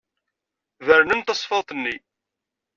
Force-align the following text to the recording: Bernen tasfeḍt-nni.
Bernen 0.85 1.21
tasfeḍt-nni. 1.21 1.95